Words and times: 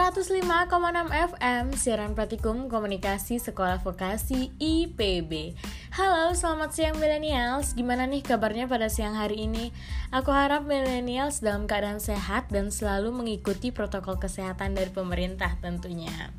105,6 0.00 1.12
FM 1.12 1.76
Siaran 1.76 2.16
Praktikum 2.16 2.72
Komunikasi 2.72 3.36
Sekolah 3.36 3.84
Vokasi 3.84 4.48
IPB 4.56 5.52
Halo, 5.92 6.32
selamat 6.32 6.72
siang 6.72 6.96
millennials. 6.96 7.76
Gimana 7.76 8.08
nih 8.08 8.24
kabarnya 8.24 8.64
pada 8.64 8.88
siang 8.88 9.12
hari 9.12 9.44
ini? 9.44 9.76
Aku 10.08 10.32
harap 10.32 10.64
millennials 10.64 11.44
dalam 11.44 11.68
keadaan 11.68 12.00
sehat 12.00 12.48
dan 12.48 12.72
selalu 12.72 13.12
mengikuti 13.12 13.76
protokol 13.76 14.16
kesehatan 14.16 14.72
dari 14.72 14.88
pemerintah 14.88 15.60
tentunya. 15.60 16.32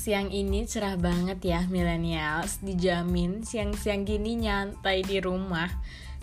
siang 0.00 0.32
ini 0.32 0.64
cerah 0.64 0.96
banget 0.96 1.44
ya 1.44 1.60
millennials. 1.68 2.64
Dijamin 2.64 3.44
siang-siang 3.44 4.08
gini 4.08 4.40
nyantai 4.40 5.04
di 5.04 5.20
rumah. 5.20 5.68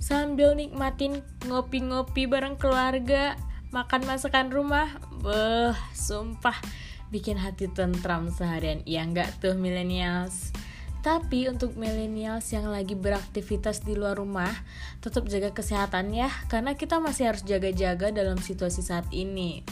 Sambil 0.02 0.58
nikmatin 0.58 1.22
ngopi-ngopi 1.46 2.26
bareng 2.26 2.58
keluarga 2.58 3.38
Makan 3.68 4.08
masakan 4.08 4.48
rumah. 4.48 4.88
Beuh, 5.20 5.76
sumpah. 5.92 6.56
Bikin 7.12 7.36
hati 7.36 7.68
tentram 7.68 8.32
seharian. 8.32 8.80
Iya 8.88 9.04
nggak 9.04 9.44
tuh 9.44 9.60
millennials? 9.60 10.56
Tapi 11.04 11.52
untuk 11.52 11.76
millennials 11.76 12.48
yang 12.52 12.72
lagi 12.72 12.96
beraktivitas 12.96 13.84
di 13.84 13.96
luar 13.96 14.20
rumah, 14.20 14.52
tetap 15.00 15.28
jaga 15.28 15.56
kesehatan 15.56 16.12
ya, 16.12 16.28
karena 16.52 16.76
kita 16.76 17.00
masih 17.00 17.32
harus 17.32 17.44
jaga-jaga 17.48 18.12
dalam 18.12 18.40
situasi 18.40 18.84
saat 18.84 19.08
ini. 19.16 19.64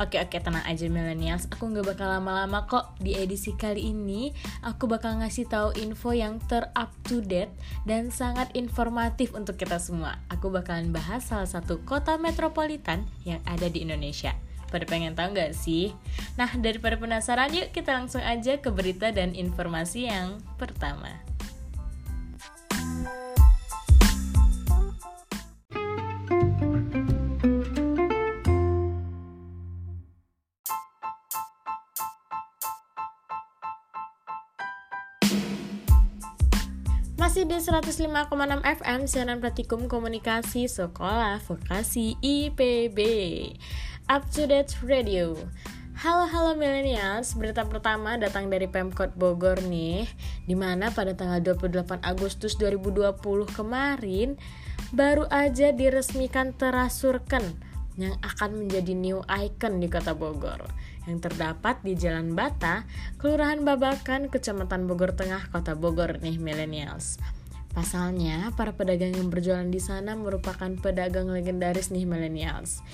Oke 0.00 0.16
oke 0.16 0.40
tenang 0.40 0.64
aja 0.64 0.88
millennials, 0.88 1.44
aku 1.52 1.68
nggak 1.68 1.94
bakal 1.94 2.08
lama-lama 2.08 2.64
kok 2.64 2.96
di 2.96 3.12
edisi 3.12 3.52
kali 3.52 3.92
ini. 3.92 4.32
Aku 4.64 4.88
bakal 4.88 5.20
ngasih 5.20 5.44
tahu 5.46 5.76
info 5.76 6.16
yang 6.16 6.40
ter 6.48 6.72
up 6.72 6.88
to 7.04 7.20
date 7.20 7.52
dan 7.84 8.08
sangat 8.08 8.48
informatif 8.56 9.36
untuk 9.36 9.60
kita 9.60 9.76
semua. 9.76 10.16
Aku 10.32 10.48
bakalan 10.48 10.90
bahas 10.90 11.28
salah 11.28 11.46
satu 11.46 11.84
kota 11.84 12.16
metropolitan 12.16 13.04
yang 13.28 13.44
ada 13.44 13.68
di 13.68 13.84
Indonesia. 13.84 14.32
Pada 14.72 14.88
pengen 14.88 15.12
tahu 15.12 15.36
nggak 15.36 15.52
sih? 15.52 15.92
Nah 16.40 16.48
daripada 16.56 16.96
penasaran 16.96 17.52
yuk 17.52 17.76
kita 17.76 17.92
langsung 17.92 18.24
aja 18.24 18.56
ke 18.56 18.72
berita 18.72 19.12
dan 19.12 19.36
informasi 19.36 20.08
yang 20.08 20.40
pertama. 20.56 21.31
Di 37.42 37.58
105,6 37.58 38.06
FM 38.62 39.00
Siaran 39.10 39.42
Praktikum 39.42 39.90
Komunikasi 39.90 40.70
Sekolah 40.70 41.42
Vokasi 41.42 42.14
IPB 42.22 42.98
Up 44.06 44.22
to 44.30 44.46
Date 44.46 44.78
Radio. 44.86 45.34
Halo 46.06 46.30
halo 46.30 46.54
millennials, 46.54 47.34
berita 47.34 47.66
pertama 47.66 48.14
datang 48.14 48.46
dari 48.46 48.70
Pemkot 48.70 49.18
Bogor 49.18 49.58
nih 49.58 50.06
Di 50.46 50.54
mana 50.54 50.94
pada 50.94 51.18
tanggal 51.18 51.42
28 51.42 52.06
Agustus 52.06 52.54
2020 52.62 53.18
kemarin 53.50 54.38
Baru 54.94 55.26
aja 55.26 55.74
diresmikan 55.74 56.54
terasurkan 56.54 57.42
yang 57.98 58.22
akan 58.22 58.64
menjadi 58.64 58.94
new 58.94 59.18
icon 59.26 59.82
di 59.82 59.90
kota 59.90 60.14
Bogor 60.14 60.62
yang 61.08 61.18
terdapat 61.18 61.82
di 61.82 61.98
Jalan 61.98 62.34
Bata, 62.36 62.86
Kelurahan 63.18 63.62
Babakan, 63.66 64.30
Kecamatan 64.30 64.86
Bogor 64.86 65.14
Tengah, 65.16 65.50
Kota 65.50 65.74
Bogor 65.74 66.22
nih 66.22 66.38
millennials. 66.38 67.18
Pasalnya, 67.72 68.52
para 68.52 68.76
pedagang 68.76 69.16
yang 69.16 69.32
berjualan 69.32 69.64
di 69.64 69.80
sana 69.80 70.12
merupakan 70.12 70.68
pedagang 70.76 71.32
legendaris 71.32 71.88
nih 71.88 72.04
millennials. 72.04 72.84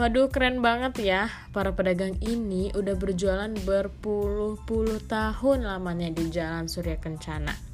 Waduh, 0.00 0.32
keren 0.32 0.64
banget 0.64 1.04
ya. 1.04 1.22
Para 1.52 1.76
pedagang 1.76 2.16
ini 2.24 2.72
udah 2.72 2.96
berjualan 2.96 3.52
berpuluh-puluh 3.52 5.04
tahun 5.04 5.68
lamanya 5.68 6.08
di 6.16 6.32
Jalan 6.32 6.64
Surya 6.64 6.96
Kencana. 6.96 7.71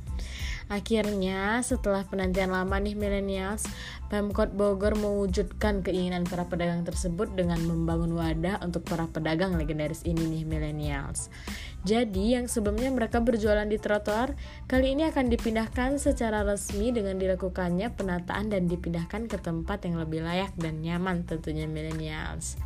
Akhirnya, 0.69 1.65
setelah 1.65 2.05
penantian 2.05 2.53
lama 2.53 2.77
nih 2.77 2.93
millennials, 2.93 3.65
Pemkot 4.13 4.53
Bogor 4.53 5.01
mewujudkan 5.01 5.81
keinginan 5.81 6.29
para 6.29 6.45
pedagang 6.45 6.85
tersebut 6.85 7.33
dengan 7.33 7.57
membangun 7.65 8.13
wadah 8.13 8.61
untuk 8.61 8.85
para 8.85 9.09
pedagang 9.09 9.57
legendaris 9.57 10.05
ini 10.05 10.29
nih 10.29 10.45
millennials. 10.45 11.33
Jadi, 11.89 12.37
yang 12.37 12.53
sebelumnya 12.53 12.93
mereka 12.93 13.25
berjualan 13.25 13.65
di 13.65 13.81
trotoar, 13.81 14.37
kali 14.69 14.93
ini 14.93 15.09
akan 15.09 15.33
dipindahkan 15.33 15.97
secara 15.97 16.45
resmi 16.45 16.93
dengan 16.93 17.17
dilakukannya 17.17 17.89
penataan 17.97 18.53
dan 18.53 18.69
dipindahkan 18.69 19.25
ke 19.25 19.41
tempat 19.41 19.89
yang 19.89 19.97
lebih 19.97 20.21
layak 20.21 20.53
dan 20.61 20.85
nyaman 20.85 21.25
tentunya 21.25 21.65
millennials. 21.65 22.61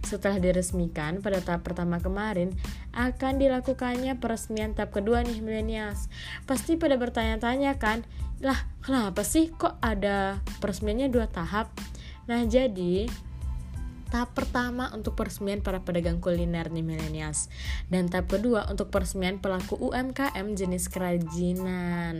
Setelah 0.00 0.40
diresmikan 0.40 1.20
pada 1.20 1.38
tahap 1.44 1.64
pertama 1.64 2.00
kemarin, 2.00 2.56
akan 2.96 3.38
dilakukannya 3.38 4.16
peresmian 4.18 4.72
tahap 4.72 4.96
kedua 4.96 5.22
nih 5.22 5.44
millennials. 5.44 6.10
Pasti 6.48 6.80
pada 6.80 6.96
bertanya-tanya 6.96 7.76
kan, 7.76 8.02
lah 8.40 8.56
kenapa 8.80 9.20
sih 9.22 9.52
kok 9.52 9.76
ada 9.84 10.40
peresmiannya 10.64 11.12
dua 11.12 11.28
tahap? 11.28 11.68
Nah 12.26 12.42
jadi 12.48 13.10
tahap 14.10 14.34
pertama 14.34 14.90
untuk 14.90 15.14
peresmian 15.14 15.62
para 15.62 15.80
pedagang 15.80 16.18
kuliner 16.18 16.66
nih 16.66 16.82
millennials 16.82 17.46
dan 17.88 18.10
tahap 18.10 18.26
kedua 18.26 18.66
untuk 18.66 18.90
peresmian 18.90 19.38
pelaku 19.38 19.78
UMKM 19.78 20.46
jenis 20.58 20.90
kerajinan 20.90 22.18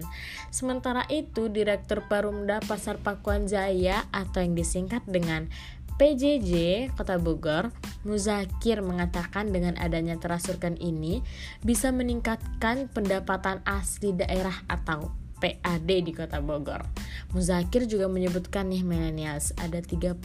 sementara 0.55 1.03
itu 1.11 1.51
Direktur 1.51 2.07
Perumda 2.07 2.63
Pasar 2.63 3.03
Pakuan 3.03 3.51
Jaya 3.51 4.07
atau 4.15 4.39
yang 4.39 4.55
disingkat 4.55 5.03
dengan 5.11 5.51
PJJ 6.01 6.89
Kota 6.97 7.21
Bogor, 7.21 7.77
Muzakir 8.09 8.81
mengatakan 8.81 9.53
dengan 9.53 9.77
adanya 9.77 10.17
terasurkan 10.17 10.81
ini 10.81 11.21
bisa 11.61 11.93
meningkatkan 11.93 12.89
pendapatan 12.89 13.61
asli 13.69 14.17
daerah 14.17 14.65
atau 14.65 15.13
PAD 15.45 15.85
di 15.85 16.17
Kota 16.17 16.41
Bogor. 16.41 16.89
Muzakir 17.37 17.85
juga 17.85 18.09
menyebutkan 18.09 18.73
nih 18.73 18.81
millennials 18.81 19.53
ada 19.61 19.85
38 19.85 20.25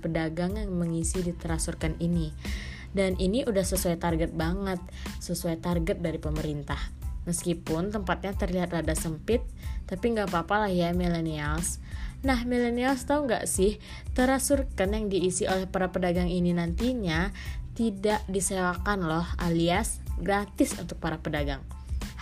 pedagang 0.00 0.56
yang 0.56 0.72
mengisi 0.72 1.20
di 1.20 1.36
terasurkan 1.36 2.00
ini. 2.00 2.32
Dan 2.96 3.20
ini 3.20 3.44
udah 3.44 3.68
sesuai 3.68 4.00
target 4.00 4.32
banget, 4.32 4.80
sesuai 5.20 5.60
target 5.60 6.00
dari 6.00 6.16
pemerintah. 6.16 6.80
Meskipun 7.28 7.92
tempatnya 7.92 8.32
terlihat 8.32 8.72
rada 8.72 8.96
sempit, 8.96 9.44
tapi 9.84 10.16
nggak 10.16 10.32
apa-apa 10.32 10.64
lah 10.64 10.72
ya 10.72 10.96
millennials. 10.96 11.84
Nah, 12.24 12.46
millennials 12.48 13.04
tahu 13.04 13.28
nggak 13.28 13.44
sih, 13.44 13.82
terasurkan 14.16 14.94
yang 14.96 15.12
diisi 15.12 15.44
oleh 15.44 15.68
para 15.68 15.92
pedagang 15.92 16.30
ini 16.30 16.56
nantinya 16.56 17.34
tidak 17.76 18.24
disewakan 18.30 19.04
loh, 19.04 19.26
alias 19.36 20.00
gratis 20.16 20.80
untuk 20.80 20.96
para 20.96 21.20
pedagang. 21.20 21.60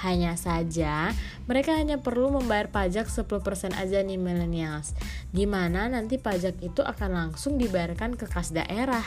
Hanya 0.02 0.34
saja, 0.36 1.14
mereka 1.48 1.78
hanya 1.78 2.02
perlu 2.02 2.28
membayar 2.28 2.68
pajak 2.68 3.08
10% 3.08 3.78
aja 3.78 4.02
nih 4.04 4.20
millennials. 4.20 4.92
Di 5.30 5.48
mana 5.48 5.88
nanti 5.88 6.20
pajak 6.20 6.60
itu 6.60 6.84
akan 6.84 7.10
langsung 7.14 7.56
dibayarkan 7.56 8.18
ke 8.18 8.28
kas 8.28 8.52
daerah. 8.52 9.06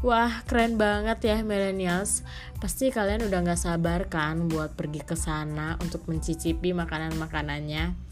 Wah, 0.00 0.46
keren 0.48 0.80
banget 0.80 1.18
ya 1.26 1.36
millennials. 1.44 2.24
Pasti 2.56 2.88
kalian 2.88 3.26
udah 3.26 3.52
gak 3.52 3.60
sabar 3.60 4.06
kan 4.08 4.48
buat 4.48 4.78
pergi 4.78 5.02
ke 5.04 5.18
sana 5.18 5.76
untuk 5.82 6.08
mencicipi 6.08 6.72
makanan-makanannya. 6.72 8.09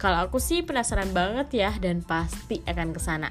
Kalau 0.00 0.16
aku 0.24 0.40
sih 0.40 0.64
penasaran 0.64 1.12
banget 1.12 1.52
ya 1.52 1.70
dan 1.76 2.00
pasti 2.00 2.64
akan 2.64 2.96
ke 2.96 3.00
sana. 3.04 3.28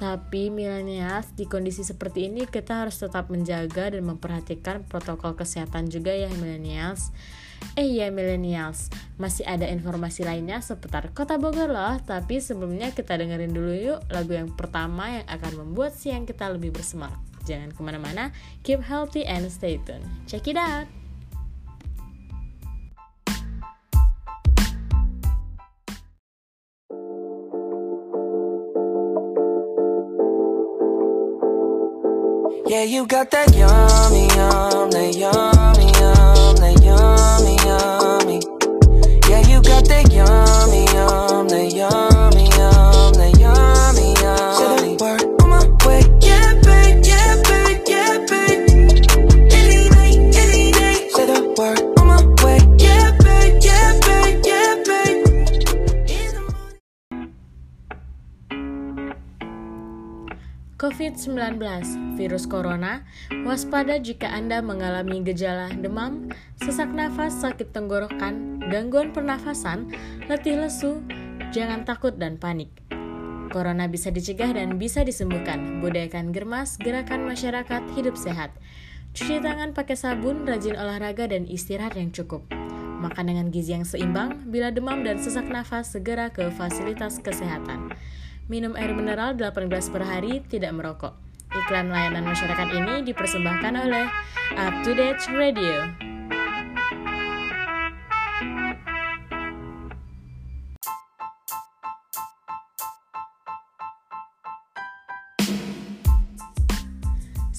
Tapi 0.00 0.48
millennials 0.48 1.32
di 1.36 1.44
kondisi 1.44 1.84
seperti 1.84 2.32
ini 2.32 2.48
kita 2.48 2.84
harus 2.84 2.96
tetap 2.96 3.28
menjaga 3.28 3.92
dan 3.92 4.00
memperhatikan 4.04 4.88
protokol 4.88 5.36
kesehatan 5.36 5.92
juga 5.92 6.16
ya 6.16 6.32
millennials. 6.40 7.12
Eh 7.76 8.00
ya 8.00 8.08
millennials, 8.08 8.88
masih 9.20 9.44
ada 9.44 9.68
informasi 9.68 10.24
lainnya 10.24 10.60
seputar 10.64 11.12
Kota 11.12 11.36
Bogor 11.36 11.68
loh. 11.68 11.96
Tapi 12.00 12.40
sebelumnya 12.40 12.92
kita 12.96 13.16
dengerin 13.16 13.52
dulu 13.52 13.72
yuk 13.76 14.00
lagu 14.08 14.32
yang 14.32 14.52
pertama 14.52 15.20
yang 15.20 15.26
akan 15.28 15.52
membuat 15.64 15.92
siang 15.92 16.24
kita 16.24 16.48
lebih 16.48 16.72
bersemangat. 16.72 17.20
Jangan 17.44 17.76
ke 17.76 17.80
mana-mana, 17.84 18.32
keep 18.64 18.80
healthy 18.80 19.22
and 19.28 19.48
stay 19.52 19.76
tuned. 19.84 20.04
Check 20.24 20.48
it 20.48 20.58
out! 20.58 21.05
Yeah, 32.68 32.82
you 32.82 33.06
got 33.06 33.30
that 33.30 33.54
yummy, 33.54 34.26
yum, 34.34 34.90
that 34.90 35.14
yummy, 35.14 35.86
yum, 36.02 36.56
that 36.56 36.82
yummy, 36.82 37.54
yummy. 37.62 38.40
Yeah, 39.30 39.46
you 39.46 39.62
got 39.62 39.86
that 39.86 40.12
yummy, 40.12 40.45
COVID-19, 61.16 61.56
virus 62.20 62.44
corona, 62.44 63.00
waspada 63.48 63.96
jika 63.96 64.28
Anda 64.28 64.60
mengalami 64.60 65.24
gejala 65.24 65.72
demam, 65.72 66.28
sesak 66.60 66.92
nafas, 66.92 67.40
sakit 67.40 67.72
tenggorokan, 67.72 68.60
gangguan 68.68 69.16
pernafasan, 69.16 69.88
letih 70.28 70.60
lesu, 70.60 71.00
jangan 71.56 71.88
takut 71.88 72.20
dan 72.20 72.36
panik. 72.36 72.68
Corona 73.48 73.88
bisa 73.88 74.12
dicegah 74.12 74.52
dan 74.52 74.76
bisa 74.76 75.08
disembuhkan. 75.08 75.80
Budayakan 75.80 76.36
germas, 76.36 76.76
gerakan 76.76 77.24
masyarakat 77.24 77.80
hidup 77.96 78.20
sehat. 78.20 78.52
Cuci 79.16 79.40
tangan 79.40 79.72
pakai 79.72 79.96
sabun, 79.96 80.44
rajin 80.44 80.76
olahraga 80.76 81.32
dan 81.32 81.48
istirahat 81.48 81.96
yang 81.96 82.12
cukup. 82.12 82.44
Makan 83.00 83.24
dengan 83.32 83.48
gizi 83.48 83.72
yang 83.72 83.88
seimbang, 83.88 84.52
bila 84.52 84.68
demam 84.68 85.00
dan 85.00 85.16
sesak 85.16 85.48
nafas 85.48 85.96
segera 85.96 86.28
ke 86.28 86.52
fasilitas 86.52 87.24
kesehatan. 87.24 87.96
Minum 88.46 88.78
air 88.78 88.94
mineral 88.94 89.34
8 89.34 89.66
gelas 89.66 89.90
per 89.90 90.06
hari, 90.06 90.38
tidak 90.46 90.70
merokok. 90.70 91.18
Iklan 91.50 91.90
layanan 91.90 92.22
masyarakat 92.22 92.68
ini 92.78 93.02
dipersembahkan 93.02 93.74
oleh 93.74 94.06
Up 94.54 94.86
to 94.86 94.94
Date 94.94 95.26
Radio. 95.34 95.82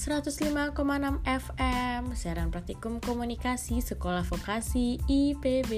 ...105,6 0.08 0.72
FM, 1.20 2.02
siaran 2.16 2.48
praktikum 2.48 2.96
komunikasi 2.96 3.84
Sekolah 3.84 4.24
Vokasi 4.24 4.96
IPB 5.04 5.70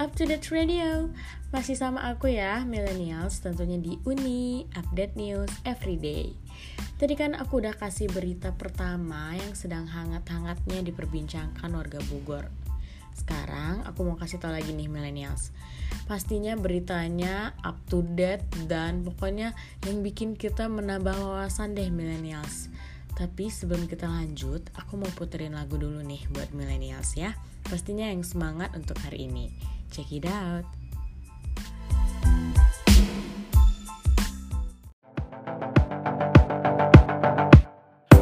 Up 0.00 0.16
to 0.16 0.24
Date 0.24 0.48
Radio. 0.48 1.12
Masih 1.52 1.76
sama 1.76 2.08
aku 2.08 2.32
ya, 2.32 2.64
millennials 2.64 3.44
tentunya 3.44 3.76
di 3.76 4.00
Uni. 4.08 4.64
Update 4.72 5.12
News 5.12 5.52
Everyday 5.68 6.32
Tadi 6.96 7.12
kan 7.20 7.36
aku 7.36 7.60
udah 7.60 7.76
kasih 7.76 8.08
berita 8.08 8.56
pertama 8.56 9.36
yang 9.36 9.52
sedang 9.52 9.84
hangat-hangatnya 9.84 10.80
diperbincangkan 10.88 11.68
warga 11.68 12.00
Bogor. 12.08 12.48
Sekarang 13.12 13.84
aku 13.84 14.08
mau 14.08 14.16
kasih 14.16 14.40
tau 14.40 14.56
lagi 14.56 14.72
nih 14.72 14.88
millennials. 14.88 15.52
Pastinya 16.08 16.56
beritanya 16.56 17.52
up 17.60 17.76
to 17.92 18.00
date 18.00 18.48
dan 18.72 19.04
pokoknya 19.04 19.52
yang 19.84 20.00
bikin 20.00 20.32
kita 20.32 20.64
menambah 20.64 21.12
wawasan 21.12 21.76
deh 21.76 21.92
millennials. 21.92 22.72
Tapi 23.20 23.52
sebelum 23.52 23.84
kita 23.84 24.08
lanjut, 24.08 24.64
aku 24.72 24.96
mau 24.96 25.12
puterin 25.12 25.60
lagu 25.60 25.76
dulu 25.76 26.00
nih 26.00 26.24
buat 26.32 26.56
millennials 26.56 27.20
ya. 27.20 27.36
Pastinya 27.68 28.08
yang 28.08 28.24
semangat 28.24 28.72
untuk 28.72 28.96
hari 29.04 29.28
ini. 29.28 29.79
Check 29.90 30.12
it 30.12 30.22
out. 30.22 30.62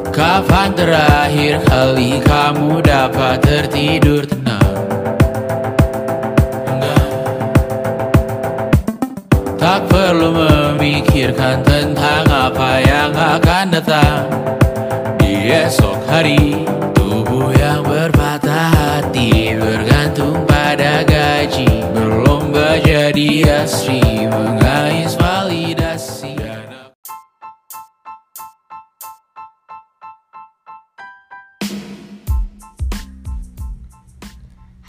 Kapan 0.09 0.73
terakhir 0.73 1.61
kali 1.69 2.17
kamu 2.25 2.81
dapat 2.81 3.37
tertidur 3.45 4.25
tenang? 4.25 4.81
Enggak. 6.65 7.05
Tak 9.61 9.85
perlu 9.93 10.33
memikirkan 10.33 11.61
tentang 11.61 12.25
apa 12.33 12.81
yang 12.81 13.13
akan 13.13 13.65
datang 13.69 14.25
Di 15.21 15.53
esok 15.53 16.01
hari 16.09 16.65
Mengais 23.69 25.13
validasi 25.13 26.33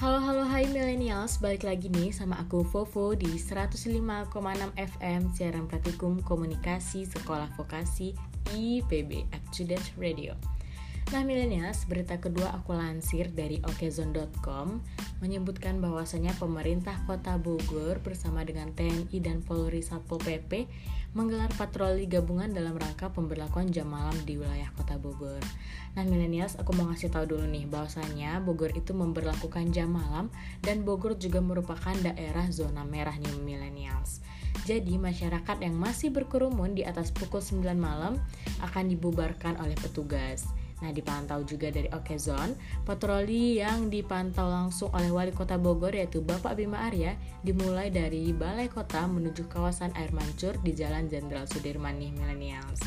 Halo 0.00 0.16
halo 0.24 0.48
hai 0.48 0.64
millennials, 0.72 1.36
balik 1.44 1.68
lagi 1.68 1.92
nih 1.92 2.08
sama 2.08 2.40
aku 2.40 2.64
Vovo 2.64 3.12
di 3.12 3.36
105,6 3.36 4.00
FM 4.72 5.28
siaran 5.36 5.68
praktikum 5.68 6.24
komunikasi 6.24 7.04
sekolah 7.04 7.52
vokasi 7.60 8.16
IPB 8.56 9.28
Actudate 9.36 9.92
Radio. 10.00 10.32
Nah 11.10 11.26
millennials, 11.26 11.90
berita 11.90 12.22
kedua 12.22 12.54
aku 12.54 12.70
lansir 12.70 13.34
dari 13.34 13.58
okezone.com 13.66 14.78
menyebutkan 15.18 15.82
bahwasanya 15.82 16.30
pemerintah 16.38 17.02
kota 17.02 17.34
Bogor 17.34 17.98
bersama 17.98 18.46
dengan 18.46 18.70
TNI 18.70 19.18
dan 19.18 19.42
Polri 19.42 19.82
Satpol 19.82 20.22
PP 20.22 20.70
menggelar 21.18 21.50
patroli 21.58 22.06
gabungan 22.06 22.54
dalam 22.54 22.78
rangka 22.78 23.10
pemberlakuan 23.10 23.74
jam 23.74 23.90
malam 23.90 24.14
di 24.22 24.38
wilayah 24.38 24.70
kota 24.78 25.02
Bogor. 25.02 25.42
Nah 25.98 26.06
millennials, 26.06 26.54
aku 26.54 26.78
mau 26.78 26.86
ngasih 26.86 27.10
tahu 27.10 27.26
dulu 27.26 27.42
nih 27.42 27.66
bahwasanya 27.66 28.38
Bogor 28.46 28.70
itu 28.70 28.94
memberlakukan 28.94 29.74
jam 29.74 29.90
malam 29.90 30.30
dan 30.62 30.86
Bogor 30.86 31.18
juga 31.18 31.42
merupakan 31.42 31.98
daerah 32.06 32.46
zona 32.54 32.86
merah 32.86 33.18
nih 33.18 33.34
millennials. 33.42 34.22
Jadi 34.62 34.94
masyarakat 34.94 35.58
yang 35.58 35.74
masih 35.74 36.14
berkerumun 36.14 36.78
di 36.78 36.86
atas 36.86 37.10
pukul 37.10 37.42
9 37.42 37.74
malam 37.74 38.14
akan 38.62 38.84
dibubarkan 38.86 39.58
oleh 39.58 39.74
petugas. 39.74 40.46
Nah, 40.80 40.90
dipantau 40.96 41.44
juga 41.44 41.68
dari 41.68 41.92
Okezone, 41.92 42.56
patroli 42.88 43.60
yang 43.60 43.92
dipantau 43.92 44.48
langsung 44.48 44.88
oleh 44.96 45.12
Wali 45.12 45.32
Kota 45.32 45.60
Bogor 45.60 45.92
yaitu 45.92 46.24
Bapak 46.24 46.56
Bima 46.56 46.88
Arya 46.88 47.16
dimulai 47.44 47.92
dari 47.92 48.32
Balai 48.32 48.72
Kota 48.72 49.04
menuju 49.04 49.44
kawasan 49.52 49.92
Air 49.92 50.16
Mancur 50.16 50.56
di 50.64 50.72
Jalan 50.72 51.12
Jenderal 51.12 51.44
Sudirman 51.44 52.00
nih 52.00 52.16
millennials. 52.16 52.80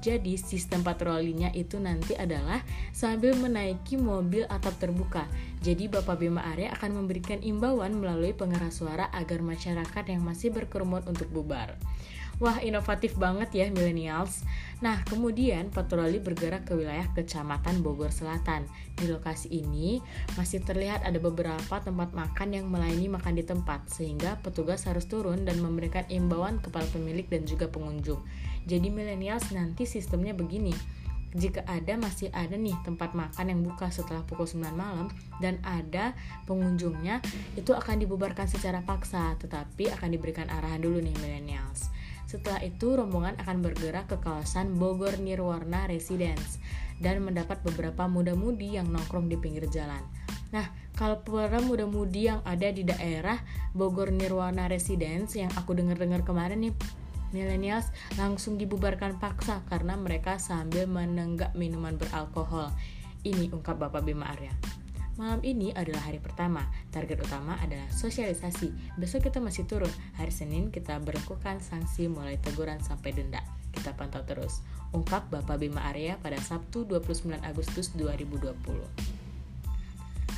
Jadi 0.00 0.40
sistem 0.40 0.80
patrolinya 0.80 1.52
itu 1.52 1.76
nanti 1.76 2.16
adalah 2.16 2.64
sambil 2.88 3.36
menaiki 3.36 4.00
mobil 4.00 4.48
atap 4.48 4.80
terbuka. 4.80 5.28
Jadi 5.60 5.92
Bapak 5.92 6.24
Bima 6.24 6.40
Arya 6.40 6.72
akan 6.72 7.04
memberikan 7.04 7.36
imbauan 7.44 8.00
melalui 8.00 8.32
pengeras 8.32 8.80
suara 8.80 9.12
agar 9.12 9.44
masyarakat 9.44 10.04
yang 10.08 10.24
masih 10.24 10.56
berkerumun 10.56 11.04
untuk 11.04 11.28
bubar. 11.28 11.76
Wah, 12.40 12.56
inovatif 12.64 13.20
banget 13.20 13.52
ya 13.52 13.66
millennials. 13.68 14.48
Nah, 14.80 15.04
kemudian 15.04 15.68
patroli 15.68 16.16
bergerak 16.24 16.64
ke 16.64 16.72
wilayah 16.72 17.04
Kecamatan 17.12 17.84
Bogor 17.84 18.08
Selatan. 18.08 18.64
Di 18.96 19.12
lokasi 19.12 19.52
ini 19.60 20.00
masih 20.40 20.64
terlihat 20.64 21.04
ada 21.04 21.20
beberapa 21.20 21.84
tempat 21.84 22.16
makan 22.16 22.56
yang 22.56 22.72
melayani 22.72 23.12
makan 23.12 23.36
di 23.36 23.44
tempat, 23.44 23.92
sehingga 23.92 24.40
petugas 24.40 24.88
harus 24.88 25.04
turun 25.04 25.44
dan 25.44 25.60
memberikan 25.60 26.08
imbauan 26.08 26.64
kepada 26.64 26.88
pemilik 26.96 27.28
dan 27.28 27.44
juga 27.44 27.68
pengunjung. 27.68 28.24
Jadi 28.64 28.88
millennials 28.88 29.52
nanti 29.52 29.84
sistemnya 29.84 30.32
begini. 30.32 30.72
Jika 31.36 31.62
ada 31.68 31.94
masih 32.00 32.32
ada 32.32 32.56
nih 32.56 32.74
tempat 32.82 33.12
makan 33.12 33.52
yang 33.52 33.60
buka 33.62 33.92
setelah 33.92 34.24
pukul 34.24 34.48
9 34.48 34.64
malam 34.72 35.12
dan 35.44 35.60
ada 35.60 36.16
pengunjungnya, 36.48 37.20
itu 37.52 37.76
akan 37.76 38.00
dibubarkan 38.00 38.48
secara 38.48 38.80
paksa, 38.80 39.36
tetapi 39.36 39.92
akan 39.92 40.08
diberikan 40.08 40.48
arahan 40.48 40.80
dulu 40.80 41.04
nih 41.04 41.14
millennials. 41.20 41.92
Setelah 42.30 42.62
itu, 42.62 42.94
rombongan 42.94 43.34
akan 43.42 43.58
bergerak 43.58 44.06
ke 44.06 44.22
kawasan 44.22 44.78
Bogor 44.78 45.18
Nirwarna 45.18 45.90
Residence 45.90 46.62
dan 47.02 47.26
mendapat 47.26 47.58
beberapa 47.66 48.06
muda-mudi 48.06 48.78
yang 48.78 48.86
nongkrong 48.86 49.26
di 49.26 49.34
pinggir 49.34 49.66
jalan. 49.66 49.98
Nah, 50.54 50.70
kalau 50.94 51.18
para 51.26 51.58
muda-mudi 51.58 52.30
yang 52.30 52.38
ada 52.46 52.70
di 52.70 52.86
daerah 52.86 53.42
Bogor 53.74 54.14
Nirwana 54.14 54.70
Residence 54.70 55.34
yang 55.34 55.50
aku 55.58 55.74
dengar-dengar 55.74 56.22
kemarin 56.22 56.70
nih, 56.70 56.74
millennials 57.34 57.90
langsung 58.14 58.54
dibubarkan 58.54 59.18
paksa 59.18 59.66
karena 59.66 59.98
mereka 59.98 60.38
sambil 60.38 60.86
menenggak 60.86 61.50
minuman 61.58 61.98
beralkohol. 61.98 62.70
Ini 63.26 63.50
ungkap 63.50 63.74
Bapak 63.74 64.06
Bima 64.06 64.30
Arya. 64.30 64.79
Malam 65.20 65.44
ini 65.44 65.68
adalah 65.76 66.08
hari 66.08 66.16
pertama. 66.16 66.64
Target 66.88 67.20
utama 67.20 67.52
adalah 67.60 67.84
sosialisasi. 67.92 68.96
Besok 68.96 69.28
kita 69.28 69.36
masih 69.36 69.68
turun. 69.68 69.92
Hari 70.16 70.32
Senin 70.32 70.72
kita 70.72 70.96
berlakukan 70.96 71.60
sanksi 71.60 72.08
mulai 72.08 72.40
teguran 72.40 72.80
sampai 72.80 73.12
denda. 73.12 73.44
Kita 73.68 73.92
pantau 73.92 74.24
terus. 74.24 74.64
Ungkap 74.96 75.28
Bapak 75.28 75.60
Bima 75.60 75.84
Arya 75.92 76.16
pada 76.24 76.40
Sabtu 76.40 76.88
29 76.88 77.36
Agustus 77.44 77.92
2020. 78.00 78.56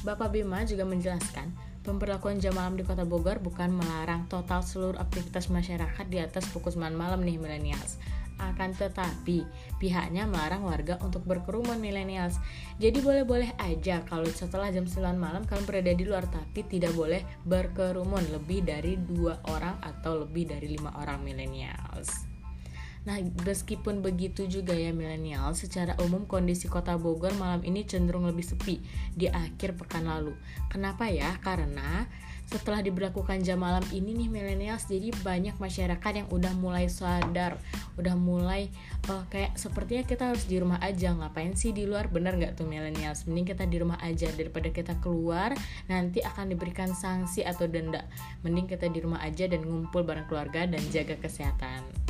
Bapak 0.02 0.34
Bima 0.34 0.66
juga 0.66 0.82
menjelaskan, 0.82 1.54
pemberlakuan 1.86 2.42
jam 2.42 2.58
malam 2.58 2.74
di 2.74 2.82
Kota 2.82 3.06
Bogor 3.06 3.38
bukan 3.38 3.70
melarang 3.70 4.26
total 4.26 4.66
seluruh 4.66 4.98
aktivitas 4.98 5.46
masyarakat 5.46 6.10
di 6.10 6.18
atas 6.18 6.50
pukul 6.50 6.74
9 6.74 6.98
malam 6.98 7.22
nih 7.22 7.38
milenials. 7.38 8.02
Akan 8.42 8.74
tetapi, 8.74 9.46
pihaknya 9.78 10.26
melarang 10.26 10.66
warga 10.66 10.98
untuk 10.98 11.22
berkerumun 11.22 11.78
millennials. 11.78 12.42
Jadi 12.82 12.98
boleh-boleh 12.98 13.54
aja 13.62 14.02
kalau 14.02 14.26
setelah 14.26 14.74
jam 14.74 14.82
9 14.82 15.14
malam 15.14 15.46
kalian 15.46 15.62
berada 15.62 15.92
di 15.94 16.02
luar 16.02 16.26
tapi 16.26 16.66
tidak 16.66 16.90
boleh 16.98 17.22
berkerumun 17.46 18.34
lebih 18.34 18.66
dari 18.66 18.98
dua 18.98 19.38
orang 19.46 19.78
atau 19.78 20.26
lebih 20.26 20.50
dari 20.50 20.74
lima 20.74 20.90
orang 20.98 21.22
millennials. 21.22 22.31
Nah, 23.02 23.18
meskipun 23.42 23.98
begitu 23.98 24.46
juga 24.46 24.78
ya 24.78 24.94
milenial, 24.94 25.58
secara 25.58 25.98
umum 25.98 26.22
kondisi 26.22 26.70
kota 26.70 26.94
Bogor 26.94 27.34
malam 27.34 27.66
ini 27.66 27.82
cenderung 27.82 28.30
lebih 28.30 28.46
sepi 28.46 28.78
di 29.18 29.26
akhir 29.26 29.74
pekan 29.74 30.06
lalu. 30.06 30.38
Kenapa 30.70 31.10
ya? 31.10 31.34
Karena 31.42 32.06
setelah 32.52 32.84
diberlakukan 32.84 33.40
jam 33.40 33.64
malam 33.64 33.80
ini 33.96 34.12
nih 34.12 34.28
milenials 34.28 34.84
jadi 34.84 35.08
banyak 35.24 35.56
masyarakat 35.56 36.12
yang 36.12 36.28
udah 36.28 36.52
mulai 36.52 36.84
sadar 36.84 37.56
udah 37.96 38.12
mulai 38.12 38.68
oh, 39.08 39.24
kayak 39.32 39.56
sepertinya 39.56 40.04
kita 40.04 40.32
harus 40.32 40.44
di 40.44 40.60
rumah 40.60 40.76
aja. 40.84 41.16
Ngapain 41.16 41.56
sih 41.56 41.72
di 41.72 41.88
luar? 41.88 42.12
Bener 42.12 42.36
nggak 42.36 42.60
tuh 42.60 42.68
milenials? 42.68 43.24
Mending 43.24 43.56
kita 43.56 43.64
di 43.64 43.80
rumah 43.80 43.96
aja 44.04 44.28
daripada 44.36 44.68
kita 44.68 45.00
keluar 45.00 45.56
nanti 45.88 46.20
akan 46.20 46.52
diberikan 46.52 46.92
sanksi 46.92 47.40
atau 47.40 47.64
denda. 47.64 48.04
Mending 48.44 48.68
kita 48.68 48.92
di 48.92 49.00
rumah 49.00 49.24
aja 49.24 49.48
dan 49.48 49.64
ngumpul 49.64 50.04
bareng 50.04 50.28
keluarga 50.28 50.68
dan 50.68 50.82
jaga 50.92 51.16
kesehatan 51.16 52.01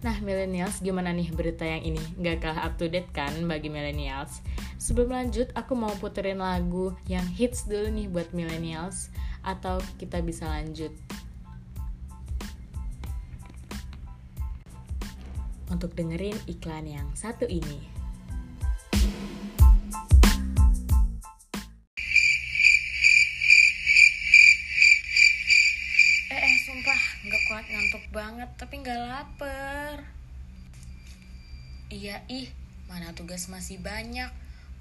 Nah, 0.00 0.16
millennials, 0.24 0.80
gimana 0.80 1.12
nih 1.12 1.28
berita 1.28 1.60
yang 1.60 1.92
ini? 1.92 2.00
Gak 2.24 2.40
kalah 2.40 2.72
up 2.72 2.80
to 2.80 2.88
date 2.88 3.12
kan 3.12 3.36
bagi 3.44 3.68
millennials? 3.68 4.40
Sebelum 4.80 5.12
lanjut, 5.12 5.52
aku 5.52 5.76
mau 5.76 5.92
puterin 6.00 6.40
lagu 6.40 6.96
yang 7.04 7.24
hits 7.36 7.68
dulu 7.68 7.92
nih 7.92 8.08
buat 8.08 8.32
millennials 8.32 9.12
atau 9.44 9.76
kita 10.00 10.24
bisa 10.24 10.48
lanjut. 10.48 10.88
Untuk 15.68 15.92
dengerin 15.92 16.40
iklan 16.48 16.88
yang 16.88 17.08
satu 17.12 17.44
ini. 17.44 17.99
Banget 28.30 28.46
tapi 28.54 28.78
nggak 28.78 29.10
lapar. 29.10 30.06
Iya 31.90 32.22
ih 32.30 32.46
mana 32.86 33.10
tugas 33.10 33.50
masih 33.50 33.82
banyak. 33.82 34.30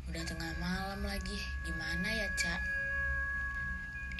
Udah 0.06 0.22
tengah 0.22 0.54
malam 0.62 1.02
lagi. 1.02 1.34
Gimana 1.66 2.14
ya 2.14 2.30
cak? 2.38 2.62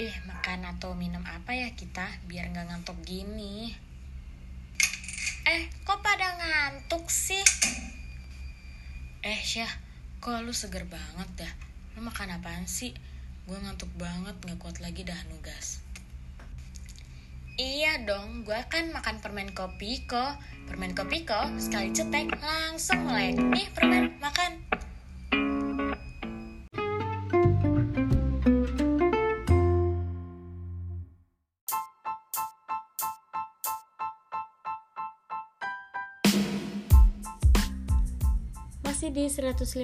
Eh 0.02 0.18
makan 0.26 0.66
atau 0.74 0.98
minum 0.98 1.22
apa 1.30 1.54
ya 1.54 1.70
kita 1.78 2.10
biar 2.26 2.50
nggak 2.50 2.74
ngantuk 2.74 2.98
gini? 3.06 3.70
Eh 5.46 5.62
kok 5.86 6.02
pada 6.02 6.34
ngantuk 6.34 7.06
sih? 7.14 7.46
Eh 9.22 9.40
syah 9.46 9.70
kok 10.26 10.42
lu 10.42 10.58
seger 10.58 10.90
banget 10.90 11.46
dah? 11.46 11.54
Lu 11.94 12.02
makan 12.02 12.34
apaan 12.34 12.66
sih? 12.66 12.98
Gue 13.46 13.62
ngantuk 13.62 13.94
banget 13.94 14.34
nggak 14.42 14.58
kuat 14.58 14.82
lagi 14.82 15.06
dah 15.06 15.22
nugas 15.30 15.86
Iya 17.60 18.08
dong, 18.08 18.48
gue 18.48 18.56
kan 18.72 18.88
makan 18.96 19.20
permen 19.20 19.52
kopi 19.52 20.08
kok. 20.08 20.40
Permen 20.64 20.96
kopi 20.96 21.28
kok, 21.28 21.60
sekali 21.60 21.92
cetek 21.92 22.32
langsung 22.40 23.04
melek. 23.04 23.36
Nih 23.36 23.68
permen, 23.76 24.16
makan. 24.24 24.64
Masih 38.88 39.12
di 39.12 39.28
105,6 39.28 39.84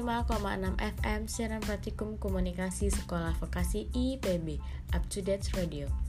FM 0.79 1.21
siaran 1.27 1.59
praktikum 1.59 2.15
komunikasi 2.23 2.87
sekolah 2.87 3.35
vokasi 3.43 3.91
IPB 3.91 4.63
Up 4.95 5.03
to 5.11 5.19
Date 5.19 5.51
Radio. 5.59 6.04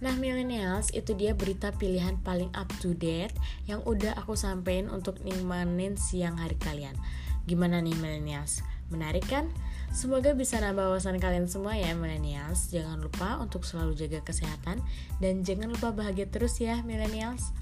Nah 0.00 0.16
millennials 0.16 0.88
itu 0.96 1.12
dia 1.12 1.36
berita 1.36 1.76
pilihan 1.76 2.16
paling 2.24 2.48
up 2.56 2.72
to 2.80 2.96
date 2.96 3.36
yang 3.68 3.84
udah 3.84 4.16
aku 4.16 4.32
sampein 4.32 4.88
untuk 4.88 5.20
nikmatin 5.20 6.00
siang 6.00 6.40
hari 6.40 6.56
kalian. 6.56 6.96
Gimana 7.44 7.84
nih 7.84 7.92
millennials? 8.00 8.64
Menarik 8.88 9.28
kan? 9.28 9.52
Semoga 9.92 10.32
bisa 10.32 10.56
nambah 10.58 10.96
wawasan 10.96 11.20
kalian 11.20 11.46
semua 11.46 11.76
ya 11.76 11.92
millennials. 11.92 12.72
Jangan 12.72 12.96
lupa 12.96 13.36
untuk 13.38 13.62
selalu 13.68 13.92
jaga 13.92 14.24
kesehatan 14.24 14.80
dan 15.20 15.44
jangan 15.44 15.68
lupa 15.68 15.92
bahagia 15.92 16.26
terus 16.32 16.56
ya 16.58 16.80
millennials. 16.80 17.52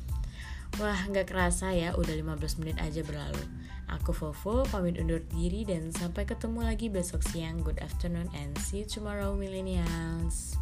Wah 0.78 1.11
nggak 1.11 1.35
kerasa 1.35 1.75
ya 1.75 1.97
udah 1.99 2.14
15 2.14 2.61
menit 2.62 2.78
aja 2.78 3.02
berlalu. 3.02 3.42
Aku 3.88 4.12
Fofo 4.12 4.68
pamit 4.68 5.00
undur 5.00 5.25
diri 5.33 5.64
dan 5.64 5.90
sampai 5.90 6.28
ketemu 6.28 6.68
lagi 6.68 6.87
besok 6.92 7.25
siang. 7.25 7.64
Good 7.64 7.80
afternoon 7.80 8.28
and 8.37 8.52
see 8.61 8.85
you 8.85 8.87
tomorrow 8.87 9.33
millennials. 9.33 10.61